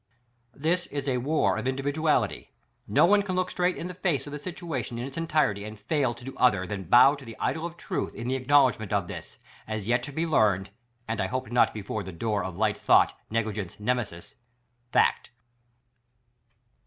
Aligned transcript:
This 0.55 0.87
is 0.87 1.07
a 1.07 1.19
WAR 1.19 1.59
of 1.59 1.67
individuality; 1.67 2.49
no 2.87 3.05
one 3.05 3.21
can 3.21 3.35
look 3.35 3.51
straight 3.51 3.77
in 3.77 3.87
the 3.87 3.93
face 3.93 4.25
of 4.25 4.33
the 4.33 4.39
situation 4.39 4.97
in 4.97 5.05
its 5.05 5.15
entirety 5.15 5.63
and 5.63 5.77
fail 5.79 6.15
to 6.15 6.25
do 6.25 6.35
other 6.37 6.65
than 6.65 6.85
bow 6.85 7.13
to 7.13 7.23
the 7.23 7.37
idol 7.39 7.67
of 7.67 7.77
truth 7.77 8.15
in 8.15 8.27
the 8.27 8.33
acknowledgment 8.33 8.91
of 8.91 9.07
this, 9.07 9.37
as 9.67 9.87
yet 9.87 10.01
to 10.01 10.11
be 10.11 10.25
learned, 10.25 10.71
and 11.07 11.21
I 11.21 11.27
hope 11.27 11.51
not 11.51 11.71
before 11.71 12.01
the 12.01 12.11
door 12.11 12.43
of 12.43 12.55
Hght 12.55 12.77
thought, 12.77 13.15
negligence 13.29 13.79
nemesis— 13.79 14.33
fact. 14.91 15.29